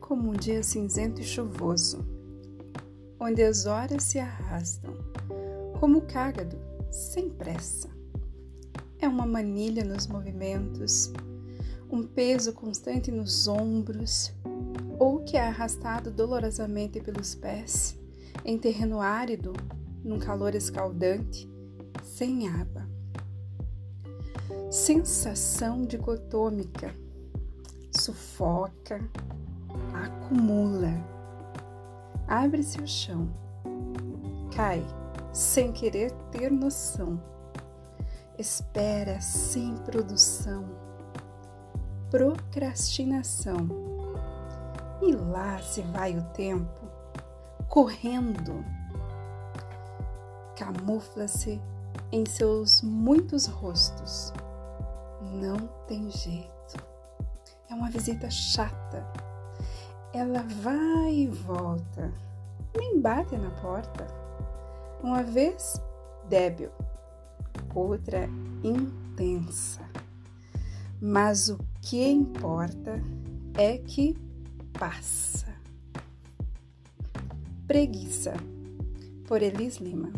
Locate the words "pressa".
7.28-7.88